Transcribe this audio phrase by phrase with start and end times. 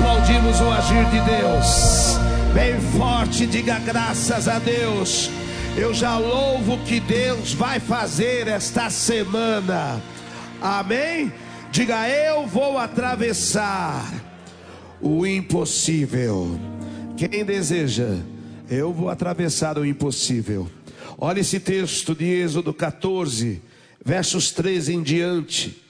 [0.00, 2.16] aplaudimos o agir de Deus.
[2.54, 5.30] Bem forte, diga graças a Deus.
[5.76, 10.02] Eu já louvo que Deus vai fazer esta semana.
[10.60, 11.30] Amém?
[11.70, 14.02] Diga eu vou atravessar
[15.02, 16.58] o impossível.
[17.16, 18.16] Quem deseja,
[18.70, 20.66] eu vou atravessar o impossível.
[21.18, 23.60] Olha esse texto de Êxodo 14,
[24.02, 25.82] versos 13 em diante.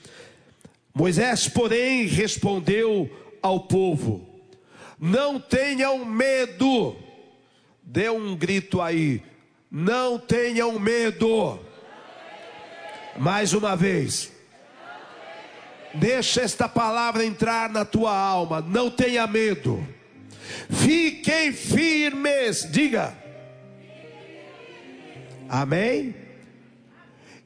[0.92, 3.08] Moisés, porém, respondeu
[3.42, 4.28] ao povo:
[4.98, 6.96] Não tenham medo.
[7.82, 9.22] Dê um grito aí.
[9.70, 11.58] Não tenham medo.
[13.16, 14.32] Mais uma vez.
[15.94, 18.60] Deixa esta palavra entrar na tua alma.
[18.60, 19.86] Não tenha medo.
[20.70, 22.68] Fiquem firmes.
[22.70, 23.16] Diga.
[25.48, 26.14] Amém?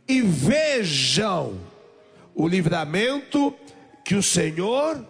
[0.07, 1.59] E vejam
[2.35, 3.55] o livramento
[4.05, 5.07] que o Senhor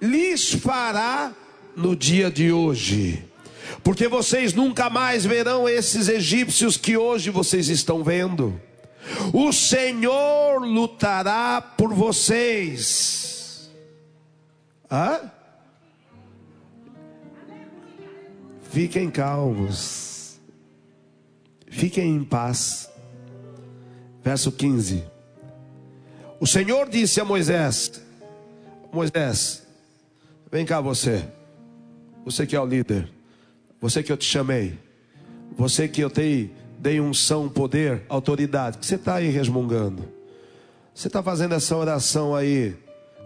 [0.00, 1.32] lhes fará
[1.76, 3.24] no dia de hoje.
[3.82, 8.60] Porque vocês nunca mais verão esses egípcios que hoje vocês estão vendo.
[9.32, 13.70] O Senhor lutará por vocês.
[14.90, 15.30] Hã?
[18.70, 20.38] Fiquem calmos.
[21.70, 22.90] Fiquem em paz.
[24.22, 25.04] Verso 15.
[26.40, 28.02] O Senhor disse a Moisés:
[28.92, 29.66] Moisés,
[30.50, 31.26] vem cá você.
[32.24, 33.10] Você que é o líder.
[33.80, 34.78] Você que eu te chamei.
[35.56, 38.78] Você que eu te dei unção, poder, autoridade.
[38.78, 40.04] que você está aí resmungando?
[40.94, 42.76] Você está fazendo essa oração aí,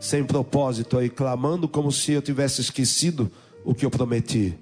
[0.00, 3.31] sem propósito, aí, clamando como se eu tivesse esquecido
[3.65, 4.59] o que eu prometi.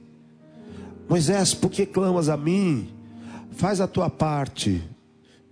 [1.08, 2.88] Moisés, por que clamas a mim?
[3.52, 4.82] Faz a tua parte.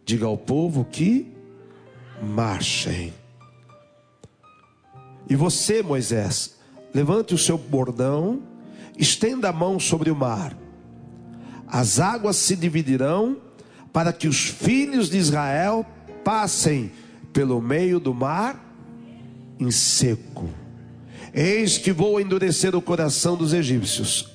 [0.04, 1.32] Diga ao povo que
[2.22, 3.12] marchem.
[5.28, 6.57] E você, Moisés,
[6.94, 8.40] levante o seu bordão,
[8.96, 10.56] estenda a mão sobre o mar
[11.70, 13.36] as águas se dividirão
[13.92, 15.84] para que os filhos de Israel
[16.24, 16.90] passem
[17.32, 18.64] pelo meio do mar
[19.60, 20.48] em seco.
[21.34, 24.30] Eis que vou endurecer o coração dos egípcios.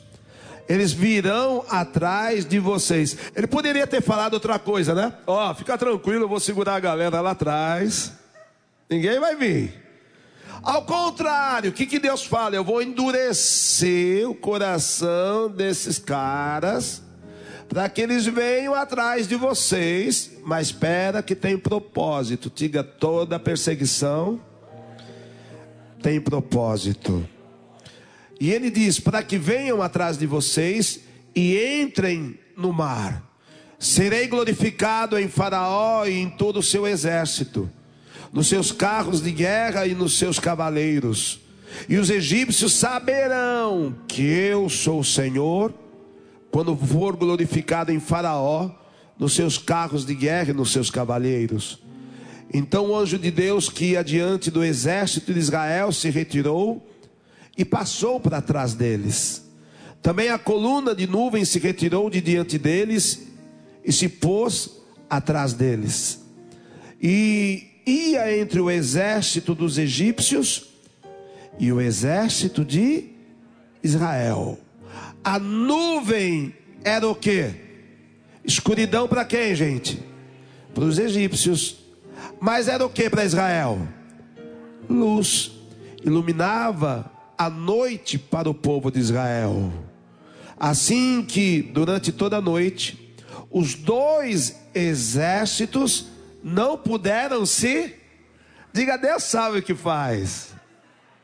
[0.70, 3.18] Eles virão atrás de vocês.
[3.36, 5.14] Ele poderia ter falado outra coisa, né?
[5.26, 8.14] Ó, oh, fica tranquilo, eu vou segurar a galera lá atrás.
[8.90, 9.83] Ninguém vai vir.
[10.62, 12.56] Ao contrário, o que, que Deus fala?
[12.56, 17.02] Eu vou endurecer o coração desses caras
[17.68, 22.52] para que eles venham atrás de vocês, mas espera que tem propósito.
[22.54, 24.40] Diga toda perseguição
[26.04, 27.28] tem propósito.
[28.40, 31.00] E ele diz: para que venham atrás de vocês
[31.34, 33.24] e entrem no mar.
[33.80, 37.70] Serei glorificado em Faraó e em todo o seu exército,
[38.34, 41.40] nos seus carros de guerra e nos seus cavaleiros.
[41.88, 45.72] E os egípcios saberão que eu sou o Senhor
[46.52, 48.70] quando for glorificado em Faraó,
[49.18, 51.80] nos seus carros de guerra e nos seus cavaleiros.
[52.52, 56.88] Então o anjo de Deus que ia diante do exército de Israel se retirou
[57.58, 59.44] e passou para trás deles.
[60.02, 63.28] Também a coluna de nuvem se retirou de diante deles
[63.84, 64.70] e se pôs
[65.10, 66.20] atrás deles.
[67.02, 70.70] E ia entre o exército dos egípcios
[71.60, 73.10] e o exército de
[73.84, 74.60] Israel.
[75.24, 77.54] A nuvem era o que?
[78.44, 80.04] Escuridão para quem, gente?
[80.74, 81.78] Para os egípcios.
[82.40, 83.88] Mas era o que para Israel?
[84.90, 85.52] Luz.
[86.04, 89.72] Iluminava a noite para o povo de Israel.
[90.60, 93.16] Assim que durante toda a noite,
[93.50, 96.08] os dois exércitos
[96.44, 97.96] não puderam se.
[98.74, 100.54] Diga, Deus sabe o que faz.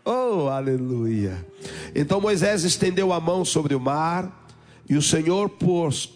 [0.06, 1.46] Oh, aleluia.
[1.94, 4.48] Então Moisés estendeu a mão sobre o mar,
[4.88, 6.10] e o Senhor pôs,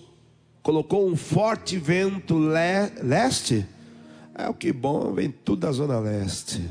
[0.61, 3.67] colocou um forte vento le, leste.
[4.35, 6.63] É o que bom, vem tudo da zona leste.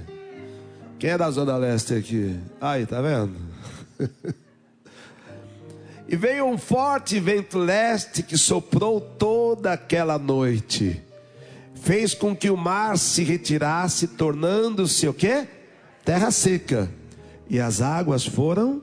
[0.98, 2.36] Quem é da zona leste aqui?
[2.60, 3.36] Aí, tá vendo?
[6.08, 11.02] e veio um forte vento leste que soprou toda aquela noite.
[11.82, 15.48] Fez com que o mar se retirasse, tornando-se o quê?
[16.04, 16.88] Terra seca
[17.50, 18.80] e as águas foram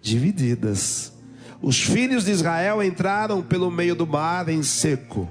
[0.00, 1.12] divididas.
[1.60, 5.28] Os filhos de Israel entraram pelo meio do mar em seco,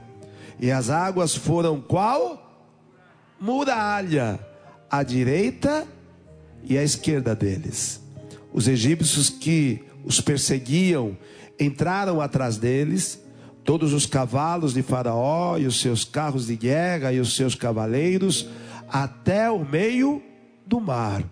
[0.60, 2.68] e as águas foram qual?
[3.40, 4.38] Muralha,
[4.92, 5.88] à direita
[6.66, 8.02] e à esquerda deles.
[8.52, 11.18] Os egípcios que os perseguiam
[11.57, 13.19] entraram atrás deles,
[13.69, 18.48] todos os cavalos de Faraó e os seus carros de guerra e os seus cavaleiros,
[18.88, 20.24] até o meio
[20.66, 21.24] do mar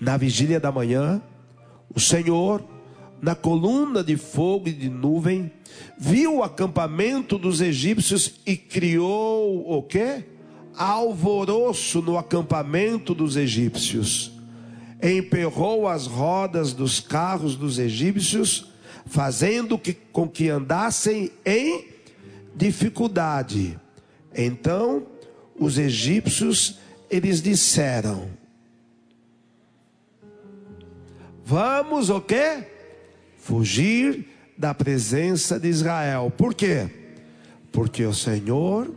[0.00, 1.22] na vigília da manhã,
[1.94, 2.64] O Senhor,
[3.20, 5.52] na coluna de fogo e de nuvem,
[5.96, 10.24] viu o acampamento dos egípcios e criou o quê?
[10.76, 14.32] Alvoroço no acampamento dos egípcios.
[15.00, 18.71] Emperrou as rodas dos carros dos egípcios,
[19.06, 21.86] fazendo que, com que andassem em
[22.54, 23.78] dificuldade.
[24.34, 25.06] Então
[25.58, 26.78] os egípcios
[27.10, 28.28] eles disseram:
[31.44, 32.66] Vamos o quê?
[33.38, 36.32] Fugir da presença de Israel.
[36.36, 36.88] Por quê?
[37.70, 38.90] Porque o Senhor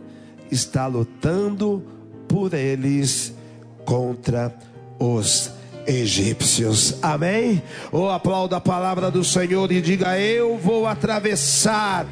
[0.51, 1.83] está lutando
[2.27, 3.33] por eles
[3.83, 4.55] contra
[4.99, 5.51] os
[5.87, 6.95] egípcios.
[7.01, 7.61] Amém?
[7.91, 12.05] Ou aplauda a palavra do Senhor e diga: Eu vou atravessar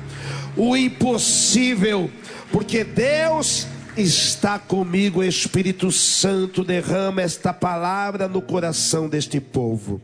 [0.55, 2.09] o impossível,
[2.51, 3.67] porque Deus
[3.97, 10.01] está comigo, Espírito Santo, derrama esta palavra no coração deste povo.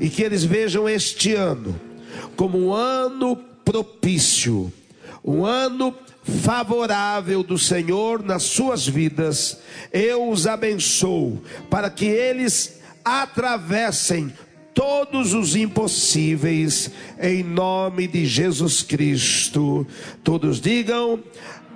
[0.00, 1.80] E que eles vejam este ano
[2.36, 4.72] como um ano propício,
[5.24, 5.94] um ano
[6.24, 9.58] favorável do Senhor nas suas vidas.
[9.92, 14.32] Eu os abençoo para que eles atravessem
[14.74, 16.90] todos os impossíveis
[17.20, 19.86] em nome de Jesus Cristo.
[20.22, 21.22] Todos digam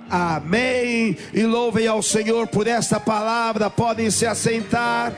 [0.09, 1.17] Amém.
[1.33, 3.69] E louvem ao Senhor por esta palavra.
[3.69, 5.13] Podem se assentar.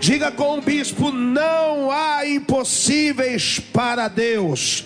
[0.00, 4.84] Diga com o bispo: não há impossíveis para Deus.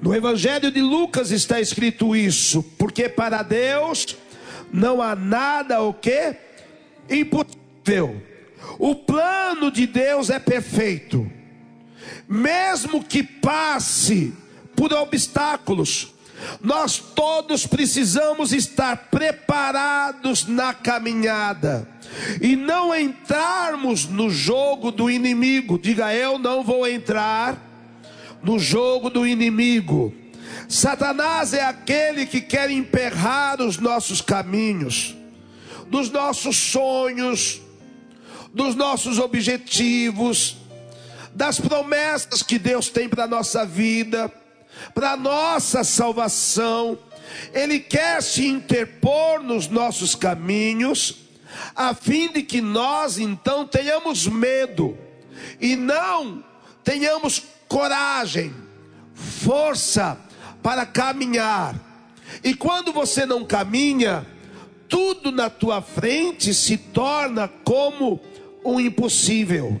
[0.00, 4.16] No Evangelho de Lucas está escrito isso, porque para Deus
[4.72, 6.34] não há nada o que
[7.08, 8.22] impossível.
[8.78, 11.30] O plano de Deus é perfeito.
[12.28, 14.32] Mesmo que passe
[14.74, 16.14] por obstáculos,
[16.60, 21.86] nós todos precisamos estar preparados na caminhada
[22.40, 25.78] e não entrarmos no jogo do inimigo.
[25.78, 27.58] Diga eu não vou entrar
[28.42, 30.14] no jogo do inimigo.
[30.68, 35.16] Satanás é aquele que quer emperrar os nossos caminhos,
[35.88, 37.60] dos nossos sonhos,
[38.52, 40.56] dos nossos objetivos,
[41.34, 44.32] das promessas que Deus tem para a nossa vida
[44.94, 46.98] para nossa salvação.
[47.52, 51.16] Ele quer se interpor nos nossos caminhos,
[51.74, 54.96] a fim de que nós então tenhamos medo
[55.60, 56.44] e não
[56.82, 58.52] tenhamos coragem,
[59.14, 60.18] força
[60.62, 61.74] para caminhar.
[62.42, 64.26] E quando você não caminha,
[64.88, 68.20] tudo na tua frente se torna como
[68.64, 69.80] um impossível.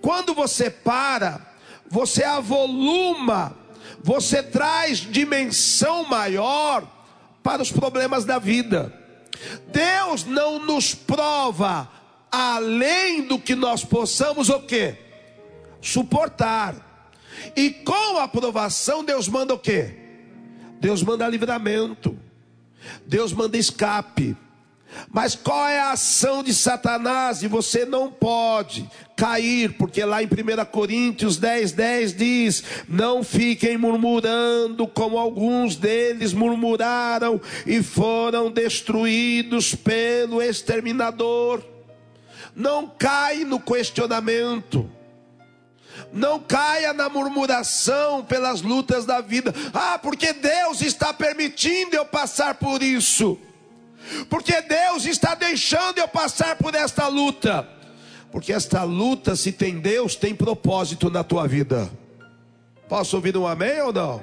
[0.00, 1.54] Quando você para,
[1.88, 3.56] você avoluma
[4.06, 6.86] você traz dimensão maior
[7.42, 8.92] para os problemas da vida.
[9.66, 11.90] Deus não nos prova
[12.30, 14.96] além do que nós possamos o quê?
[15.80, 16.76] Suportar.
[17.56, 19.94] E com a aprovação Deus manda o quê?
[20.80, 22.16] Deus manda livramento.
[23.06, 24.36] Deus manda escape.
[25.12, 27.42] Mas qual é a ação de Satanás?
[27.42, 33.76] E você não pode cair, porque lá em 1 Coríntios 10, 10 diz: Não fiquem
[33.76, 41.62] murmurando, como alguns deles murmuraram e foram destruídos pelo exterminador.
[42.54, 44.90] Não cai no questionamento.
[46.12, 49.52] Não caia na murmuração pelas lutas da vida.
[49.74, 53.38] Ah, porque Deus está permitindo eu passar por isso
[54.28, 57.68] porque Deus está deixando eu passar por esta luta,
[58.30, 61.90] porque esta luta, se tem Deus, tem propósito na tua vida.
[62.88, 64.22] Posso ouvir um amém ou não?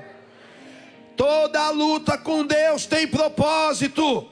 [1.18, 4.30] Toda luta com Deus tem propósito.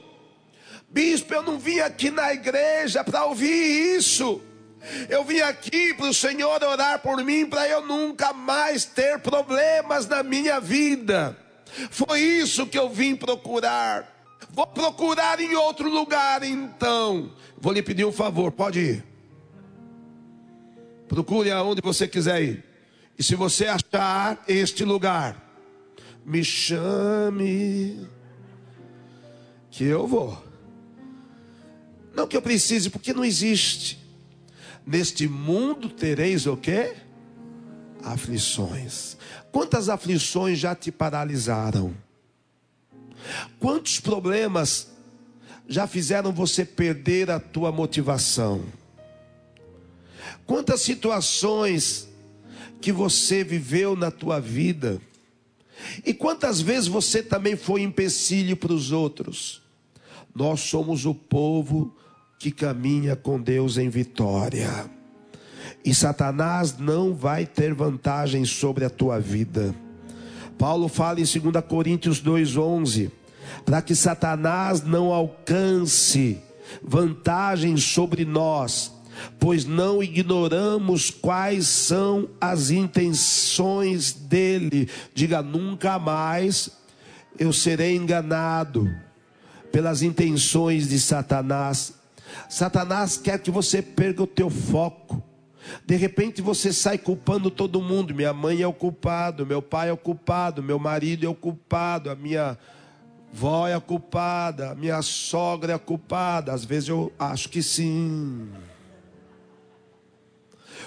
[0.88, 4.40] Bispo, eu não vim aqui na igreja para ouvir isso.
[5.08, 10.06] Eu vim aqui para o Senhor orar por mim, para eu nunca mais ter problemas
[10.06, 11.36] na minha vida.
[11.90, 14.11] Foi isso que eu vim procurar.
[14.52, 17.32] Vou procurar em outro lugar então.
[17.58, 19.04] Vou lhe pedir um favor, pode ir.
[21.08, 22.64] Procure aonde você quiser ir.
[23.18, 25.36] E se você achar este lugar,
[26.24, 28.06] me chame,
[29.70, 30.42] que eu vou.
[32.14, 33.98] Não que eu precise, porque não existe.
[34.86, 36.94] Neste mundo tereis o quê?
[38.02, 39.16] Aflições.
[39.50, 41.94] Quantas aflições já te paralisaram?
[43.58, 44.88] Quantos problemas
[45.68, 48.62] já fizeram você perder a tua motivação?
[50.46, 52.08] Quantas situações
[52.80, 55.00] que você viveu na tua vida?
[56.04, 59.62] E quantas vezes você também foi empecilho para os outros?
[60.34, 61.94] Nós somos o povo
[62.38, 64.90] que caminha com Deus em vitória.
[65.84, 69.74] e Satanás não vai ter vantagem sobre a tua vida.
[70.62, 73.10] Paulo fala em 2 Coríntios 2,11:
[73.64, 76.38] para que Satanás não alcance
[76.80, 78.92] vantagem sobre nós,
[79.40, 84.88] pois não ignoramos quais são as intenções dele.
[85.12, 86.70] Diga nunca mais
[87.36, 88.88] eu serei enganado
[89.72, 91.92] pelas intenções de Satanás.
[92.48, 95.20] Satanás quer que você perca o teu foco.
[95.84, 98.14] De repente você sai culpando todo mundo.
[98.14, 102.10] Minha mãe é o culpado, meu pai é o culpado, meu marido é o culpado,
[102.10, 102.58] a minha
[103.32, 106.52] vó é a culpada, a minha sogra é a culpada.
[106.52, 108.50] Às vezes eu acho que sim.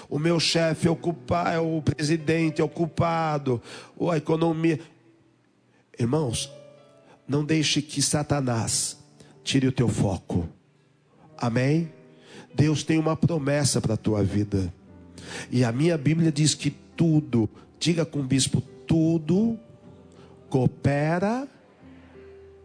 [0.08, 3.60] O meu chefe é o culpado, é o presidente é o culpado,
[3.96, 4.78] ou a economia.
[5.98, 6.52] Irmãos,
[7.26, 8.98] não deixe que Satanás
[9.42, 10.48] tire o teu foco.
[11.36, 11.90] Amém?
[12.56, 14.72] Deus tem uma promessa para a tua vida.
[15.50, 17.48] E a minha Bíblia diz que tudo,
[17.78, 19.58] diga com o bispo, tudo
[20.48, 21.46] coopera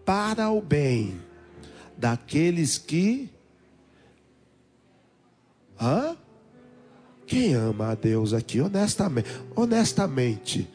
[0.06, 1.20] para o bem
[1.98, 3.30] daqueles que.
[5.80, 6.16] Hã?
[7.28, 9.30] Quem ama a Deus aqui, honestamente?
[9.56, 10.70] Honestamente.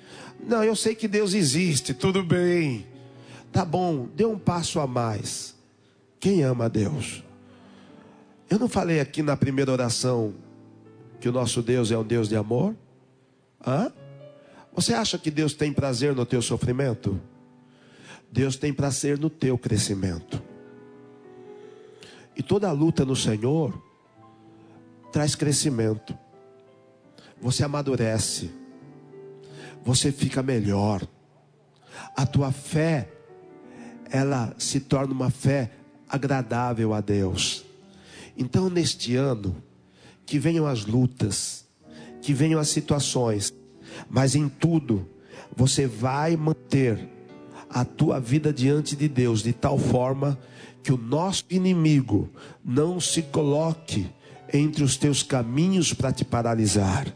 [0.47, 2.87] Não, eu sei que Deus existe, tudo bem.
[3.51, 5.55] Tá bom, dê um passo a mais.
[6.21, 7.26] Quem ama a Deus?
[8.49, 10.35] Eu não falei aqui na primeira oração
[11.21, 12.77] que o nosso Deus é um Deus de amor?
[13.67, 13.93] Hã?
[14.75, 17.21] Você acha que Deus tem prazer no teu sofrimento?
[18.31, 20.43] Deus tem prazer no teu crescimento.
[22.37, 23.83] E toda luta no Senhor
[25.11, 26.17] traz crescimento.
[27.41, 28.51] Você amadurece
[29.87, 31.07] você fica melhor.
[32.17, 33.09] A tua fé,
[34.11, 35.71] ela se torna uma fé
[36.09, 37.65] agradável a Deus.
[38.37, 39.57] Então, neste ano,
[40.25, 41.65] que venham as lutas,
[42.21, 43.55] que venham as situações,
[44.11, 45.09] mas em tudo,
[45.55, 47.09] você vai manter
[47.71, 50.39] a tua vida diante de Deus de tal forma
[50.83, 52.31] que o nosso inimigo
[52.65, 54.07] não se coloque
[54.53, 57.13] entre os teus caminhos para te paralisar.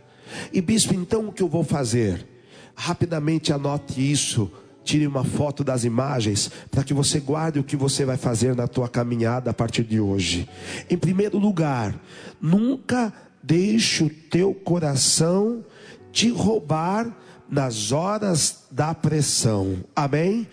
[0.52, 2.26] E bispo, então o que eu vou fazer?
[2.74, 4.50] Rapidamente anote isso.
[4.82, 8.66] Tire uma foto das imagens para que você guarde o que você vai fazer na
[8.66, 10.48] tua caminhada a partir de hoje.
[10.88, 11.94] Em primeiro lugar,
[12.40, 15.64] nunca deixe o teu coração
[16.12, 17.14] te roubar
[17.48, 19.78] nas horas da pressão.
[19.94, 20.46] Amém?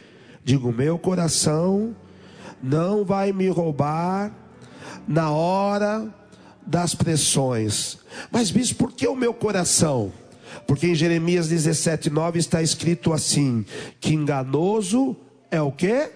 [0.43, 1.95] Digo, meu coração
[2.61, 4.31] não vai me roubar
[5.07, 6.13] na hora
[6.65, 7.97] das pressões.
[8.31, 10.11] Mas, bispo, por que o meu coração?
[10.65, 13.63] Porque em Jeremias 17, 9 está escrito assim:
[13.99, 15.15] que enganoso
[15.51, 16.09] é o que?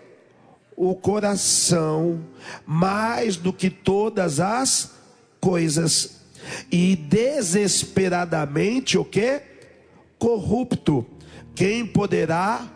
[0.75, 2.19] O coração,
[2.65, 4.93] mais do que todas as
[5.39, 6.21] coisas,
[6.71, 9.43] e desesperadamente o que?
[10.17, 11.05] Corrupto.
[11.53, 12.67] Quem poderá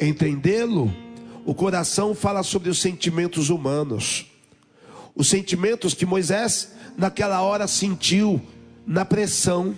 [0.00, 0.90] entendê-lo?
[1.44, 4.24] O coração fala sobre os sentimentos humanos.
[5.14, 8.40] Os sentimentos que Moisés naquela hora sentiu
[8.86, 9.76] na pressão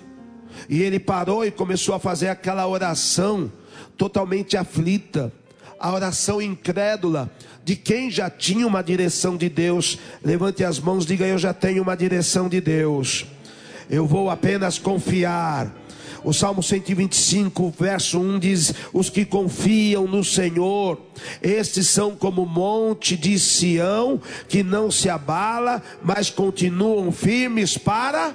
[0.68, 3.50] e ele parou e começou a fazer aquela oração
[3.96, 5.32] totalmente aflita,
[5.78, 7.30] a oração incrédula
[7.64, 9.98] de quem já tinha uma direção de Deus.
[10.24, 13.26] Levante as mãos, diga: Eu já tenho uma direção de Deus.
[13.90, 15.74] Eu vou apenas confiar.
[16.24, 21.00] O Salmo 125, verso 1 diz: Os que confiam no Senhor,
[21.42, 28.34] estes são como o monte de Sião, que não se abala, mas continuam firmes para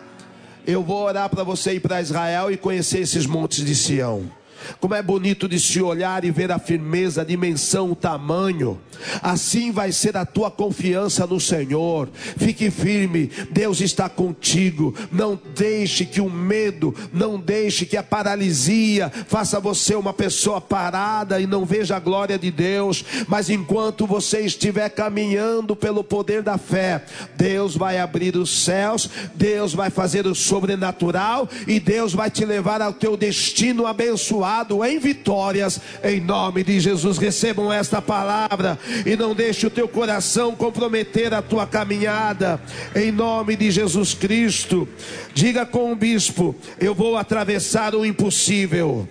[0.66, 4.41] eu vou orar para você ir para Israel e conhecer esses montes de Sião.
[4.80, 8.80] Como é bonito de se olhar e ver a firmeza, a dimensão, o tamanho.
[9.22, 12.10] Assim vai ser a tua confiança no Senhor.
[12.38, 14.94] Fique firme, Deus está contigo.
[15.12, 21.40] Não deixe que o medo, não deixe que a paralisia faça você uma pessoa parada
[21.40, 23.04] e não veja a glória de Deus.
[23.28, 27.04] Mas enquanto você estiver caminhando pelo poder da fé,
[27.36, 32.82] Deus vai abrir os céus, Deus vai fazer o sobrenatural e Deus vai te levar
[32.82, 34.51] ao teu destino abençoado
[34.86, 37.18] em vitórias, em nome de Jesus.
[37.18, 42.62] Recebam esta palavra e não deixe o teu coração comprometer a tua caminhada,
[42.96, 44.88] em nome de Jesus Cristo.
[45.34, 49.08] Diga com o bispo: Eu vou atravessar o impossível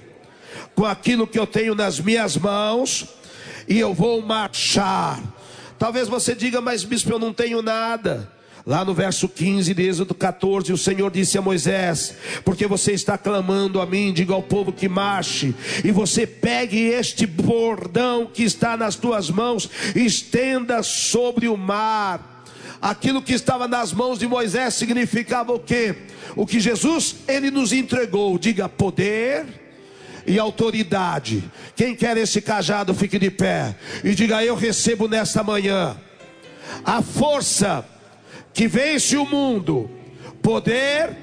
[0.74, 3.06] com aquilo que eu tenho nas minhas mãos
[3.68, 5.20] e eu vou marchar.
[5.78, 8.30] Talvez você diga, mas bispo, eu não tenho nada.
[8.70, 13.18] Lá no verso 15 de Êxodo 14, o Senhor disse a Moisés: Porque você está
[13.18, 15.52] clamando a mim, diga ao povo que marche,
[15.84, 22.44] e você pegue este bordão que está nas tuas mãos, estenda sobre o mar
[22.80, 25.96] Aquilo que estava nas mãos de Moisés significava o quê?
[26.36, 29.46] O que Jesus ele nos entregou, diga poder
[30.24, 31.42] e autoridade.
[31.74, 33.74] Quem quer esse cajado, fique de pé
[34.04, 35.96] e diga: Eu recebo nesta manhã
[36.84, 37.84] a força
[38.52, 39.90] que vence o mundo,
[40.42, 41.16] poder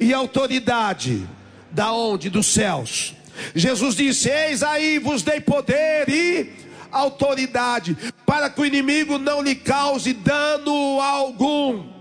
[0.00, 1.28] e autoridade.
[1.70, 2.30] Da onde?
[2.30, 3.14] Dos céus.
[3.54, 6.52] Jesus disse: Eis aí vos dei poder e
[6.90, 11.92] autoridade, para que o inimigo não lhe cause dano algum.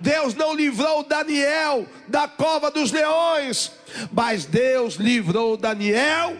[0.00, 3.72] Deus não livrou Daniel da cova dos leões,
[4.10, 6.36] mas Deus livrou Daniel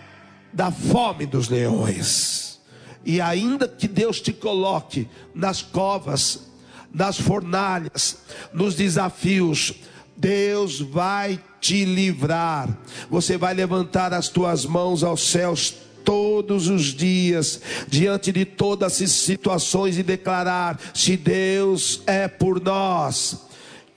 [0.52, 2.60] da fome dos leões.
[3.04, 6.51] E ainda que Deus te coloque nas covas,
[6.94, 8.18] nas fornalhas,
[8.52, 9.74] nos desafios,
[10.16, 12.76] Deus vai te livrar.
[13.10, 19.10] Você vai levantar as tuas mãos aos céus todos os dias, diante de todas as
[19.10, 23.51] situações e declarar: se Deus é por nós,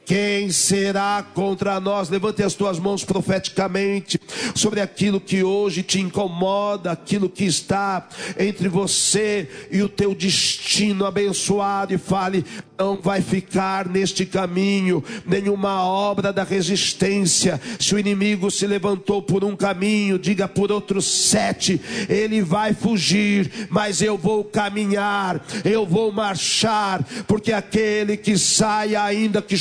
[0.06, 2.10] quem será contra nós?
[2.10, 4.20] Levante as tuas mãos profeticamente
[4.54, 8.08] sobre aquilo que hoje te incomoda, aquilo que está
[8.38, 12.46] entre você e o teu destino abençoado, e fale:
[12.78, 17.60] não vai ficar neste caminho nenhuma obra da resistência.
[17.80, 23.68] Se o inimigo se levantou por um caminho, diga por outros sete, ele vai fugir,
[23.70, 29.58] mas eu vou caminhar, eu vou marchar, porque aquele que sai ainda que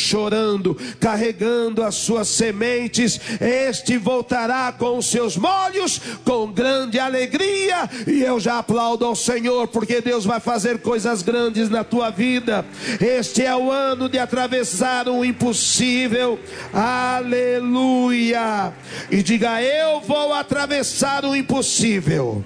[1.00, 8.40] carregando as suas sementes, este voltará com os seus molhos com grande alegria, e eu
[8.40, 12.64] já aplaudo ao Senhor, porque Deus vai fazer coisas grandes na tua vida.
[13.00, 16.38] Este é o ano de atravessar o impossível.
[16.72, 18.72] Aleluia.
[19.10, 22.44] E diga: Eu vou atravessar o impossível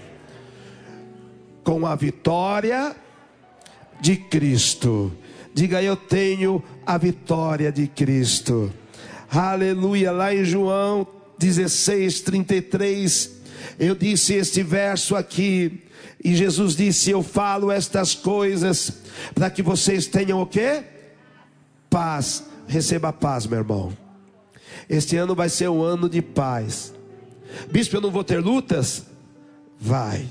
[1.62, 2.96] com a vitória
[4.00, 5.12] de Cristo.
[5.58, 8.72] Diga: Eu tenho a vitória de Cristo.
[9.28, 10.12] Aleluia.
[10.12, 11.04] Lá em João
[11.36, 13.32] 16, 33,
[13.76, 15.82] eu disse este verso aqui.
[16.22, 19.02] E Jesus disse: Eu falo estas coisas
[19.34, 20.84] para que vocês tenham o quê?
[21.90, 22.44] Paz.
[22.68, 23.92] Receba paz, meu irmão.
[24.88, 26.94] Este ano vai ser um ano de paz.
[27.68, 29.06] Bispo, eu não vou ter lutas?
[29.76, 30.24] Vai.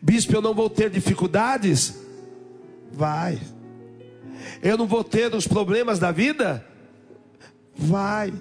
[0.00, 1.96] Bispo, eu não vou ter dificuldades?
[2.92, 3.40] Vai.
[4.62, 6.64] Eu não vou ter os problemas da vida?
[7.76, 8.32] Vai.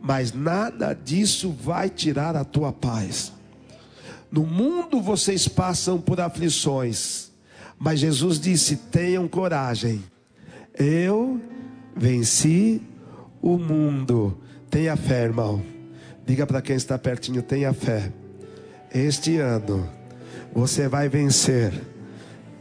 [0.00, 3.32] Mas nada disso vai tirar a tua paz.
[4.30, 7.30] No mundo vocês passam por aflições,
[7.78, 10.02] mas Jesus disse: tenham coragem,
[10.78, 11.40] eu
[11.94, 12.80] venci
[13.40, 14.38] o mundo.
[14.70, 15.62] Tenha fé, irmão.
[16.26, 18.12] Diga para quem está pertinho: tenha fé.
[18.94, 19.88] Este ano
[20.52, 21.72] você vai vencer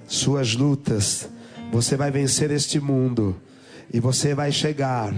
[0.08, 1.30] suas lutas,
[1.72, 3.36] você vai vencer este mundo
[3.94, 5.14] e você vai chegar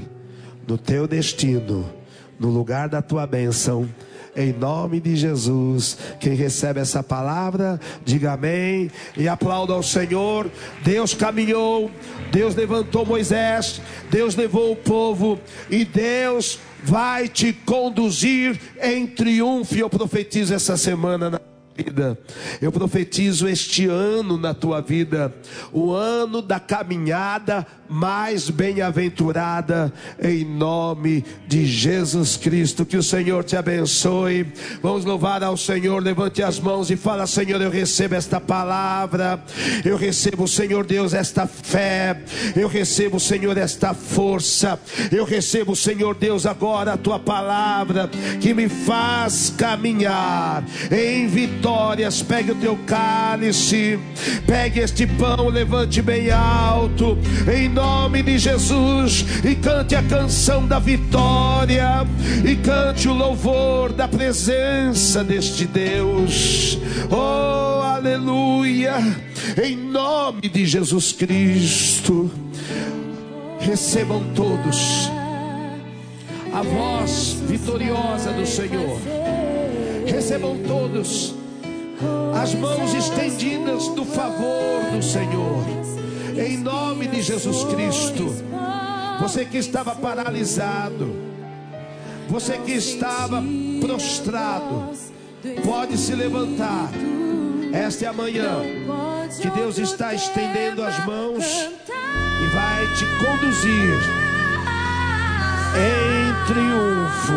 [0.67, 1.91] no teu destino,
[2.39, 3.87] no lugar da tua bênção
[4.35, 5.97] em nome de Jesus.
[6.19, 10.49] Quem recebe essa palavra, diga amém e aplauda ao Senhor.
[10.83, 11.91] Deus caminhou,
[12.31, 19.75] Deus levantou Moisés, Deus levou o povo e Deus vai te conduzir em triunfo.
[19.75, 21.48] Eu profetizo essa semana na
[21.83, 22.17] vida.
[22.61, 25.33] Eu profetizo este ano na tua vida,
[25.71, 32.85] o ano da caminhada mais bem-aventurada, em nome de Jesus Cristo.
[32.85, 34.45] Que o Senhor te abençoe.
[34.81, 36.01] Vamos louvar ao Senhor.
[36.03, 39.43] Levante as mãos e fala: Senhor, eu recebo esta palavra.
[39.83, 42.21] Eu recebo, Senhor Deus, esta fé.
[42.55, 44.79] Eu recebo, Senhor, esta força.
[45.11, 51.27] Eu recebo, Senhor Deus, agora a tua palavra que me faz caminhar em
[51.69, 52.21] vitórias.
[52.21, 53.99] Pegue o teu cálice,
[54.45, 57.17] pegue este pão, levante bem alto.
[57.51, 62.05] Em nome de Jesus e cante a canção da vitória
[62.43, 66.79] e cante o louvor da presença deste Deus.
[67.11, 68.95] Oh, aleluia!
[69.63, 72.31] Em nome de Jesus Cristo,
[73.59, 75.09] recebam todos
[76.51, 78.99] a voz vitoriosa do Senhor.
[80.07, 81.38] Recebam todos
[82.41, 85.79] as mãos estendidas do favor do Senhor
[86.37, 88.33] em nome de Jesus Cristo.
[89.19, 91.13] Você que estava paralisado,
[92.29, 93.43] você que estava
[93.81, 94.91] prostrado,
[95.65, 96.89] pode se levantar.
[97.73, 98.61] Esta é a manhã
[99.41, 103.99] que Deus está estendendo as mãos e vai te conduzir
[105.75, 107.33] em triunfo,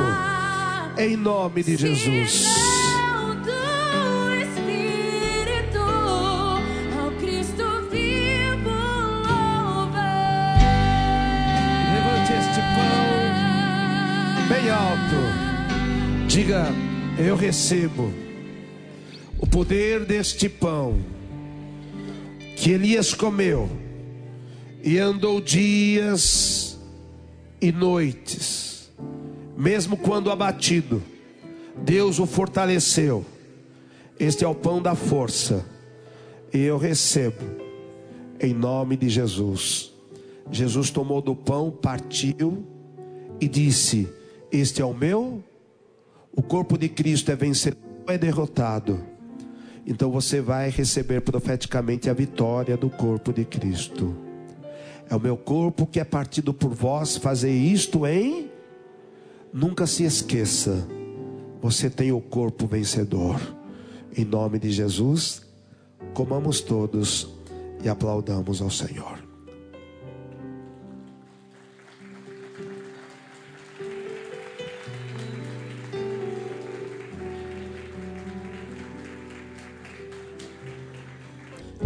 [0.99, 2.52] em nome de Jesus.
[16.53, 16.67] Diga:
[17.19, 18.13] Eu recebo
[19.39, 20.99] o poder deste pão
[22.57, 23.71] que Elias comeu
[24.85, 26.79] e andou dias
[27.59, 28.93] e noites,
[29.57, 31.03] mesmo quando abatido,
[31.75, 33.25] Deus o fortaleceu.
[34.21, 35.65] Este é o pão da força,
[36.53, 37.47] e eu recebo,
[38.39, 39.91] em nome de Jesus.
[40.51, 42.63] Jesus tomou do pão, partiu
[43.41, 44.07] e disse:
[44.53, 45.43] Este é o meu.
[46.35, 49.01] O corpo de Cristo é vencedor é derrotado?
[49.87, 54.17] Então você vai receber profeticamente a vitória do corpo de Cristo.
[55.11, 58.51] É o meu corpo que é partido por vós, fazer isto em.
[59.53, 60.87] Nunca se esqueça,
[61.61, 63.39] você tem o corpo vencedor.
[64.17, 65.43] Em nome de Jesus,
[66.15, 67.29] comamos todos
[67.85, 69.22] e aplaudamos ao Senhor.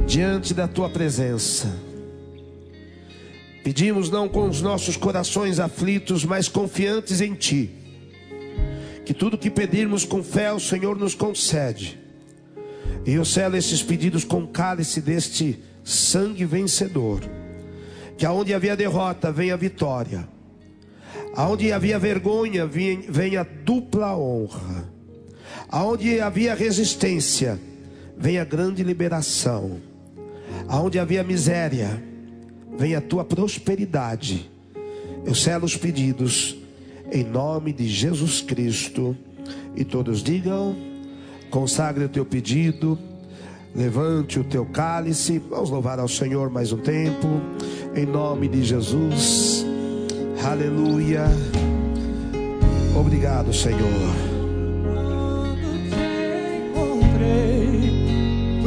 [0.05, 1.87] Diante da tua presença.
[3.63, 7.71] Pedimos não com os nossos corações aflitos, mas confiantes em ti.
[9.05, 11.99] Que tudo que pedirmos com fé o Senhor nos concede.
[13.05, 17.21] E eu selo esses pedidos com cálice deste sangue vencedor.
[18.17, 20.29] Que aonde havia derrota, venha vitória.
[21.35, 24.89] Aonde havia vergonha, venha dupla honra.
[25.69, 27.61] Aonde havia resistência,
[28.17, 29.79] venha grande liberação.
[30.69, 32.03] Aonde havia miséria,
[32.79, 34.51] vem a tua prosperidade.
[35.25, 36.57] Eu selo os pedidos
[37.13, 39.17] em nome de Jesus Cristo.
[39.75, 40.75] E todos digam:
[41.51, 42.99] consagre o teu pedido,
[43.75, 45.39] levante o teu cálice.
[45.39, 47.27] Vamos louvar ao Senhor mais um tempo,
[47.95, 49.65] em nome de Jesus.
[50.45, 51.27] Aleluia.
[52.99, 53.81] Obrigado, Senhor.
[54.83, 55.97] Quando te
[56.71, 57.76] encontrei,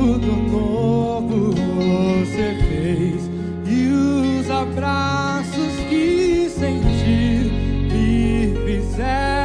[0.10, 3.30] tudo novo você fez.
[3.68, 7.52] E os abraços que senti
[7.92, 9.39] me fizeram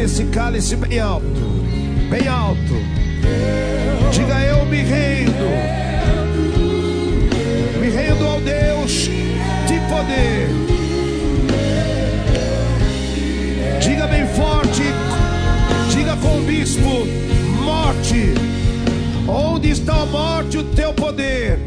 [0.00, 1.24] Levante esse cálice bem alto,
[2.08, 2.74] bem alto.
[4.10, 5.30] Diga eu me rendo,
[7.78, 8.92] me rendo ao Deus
[9.66, 10.48] de poder.
[13.82, 14.82] Diga bem forte,
[15.94, 17.06] diga com o bispo:
[17.62, 18.34] morte.
[19.28, 21.58] Onde está a morte, o teu poder?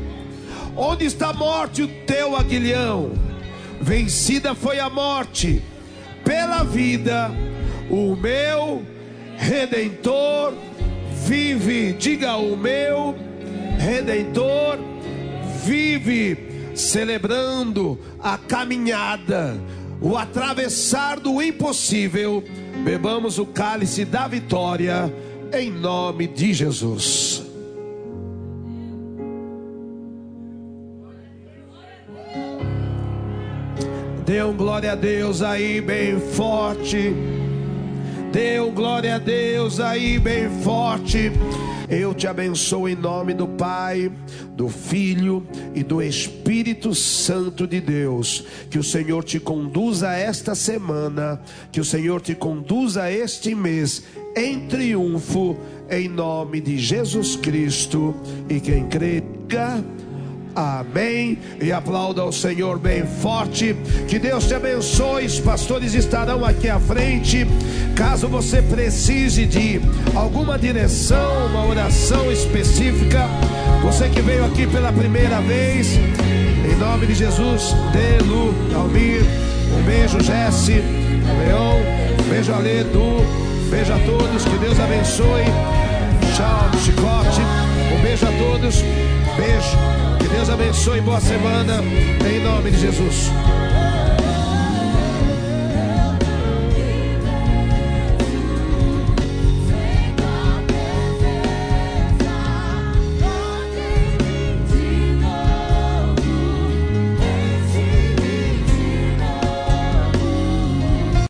[0.75, 3.11] Onde está a morte, o teu aguilhão?
[3.79, 5.61] Vencida foi a morte
[6.25, 7.31] pela vida,
[7.89, 8.83] o meu
[9.37, 10.53] redentor
[11.25, 11.93] vive.
[11.93, 13.15] Diga o meu
[13.77, 14.77] redentor
[15.63, 16.37] vive,
[16.75, 19.57] celebrando a caminhada,
[20.01, 22.43] o atravessar do impossível.
[22.83, 25.13] Bebamos o cálice da vitória
[25.53, 27.43] em nome de Jesus.
[34.25, 37.13] Dê um glória a Deus aí bem forte.
[38.33, 41.31] Dê um glória a Deus aí bem forte.
[41.87, 44.11] Eu te abençoo em nome do Pai,
[44.55, 48.43] do Filho e do Espírito Santo de Deus.
[48.71, 51.39] Que o Senhor te conduza esta semana,
[51.71, 54.01] que o Senhor te conduza este mês
[54.35, 55.55] em triunfo,
[55.87, 58.15] em nome de Jesus Cristo.
[58.49, 60.02] E quem crê, diga.
[60.55, 61.37] Amém.
[61.61, 63.75] E aplauda ao Senhor bem forte.
[64.07, 65.25] Que Deus te abençoe.
[65.25, 67.47] Os pastores estarão aqui à frente.
[67.95, 69.79] Caso você precise de
[70.15, 73.27] alguma direção, uma oração específica,
[73.83, 79.21] você que veio aqui pela primeira vez, em nome de Jesus, Delu, Almir,
[79.77, 80.81] um beijo, Jesse,
[81.37, 81.77] Leão,
[82.19, 84.43] um beijo, Ale, Du, um beijo a todos.
[84.43, 85.45] Que Deus abençoe.
[86.35, 87.41] Tchau, chicote.
[87.95, 88.81] Um beijo a todos.
[89.37, 90.02] Beijo.
[90.23, 91.01] Que Deus abençoe.
[91.01, 91.83] Boa semana.
[92.25, 93.29] Em nome de Jesus.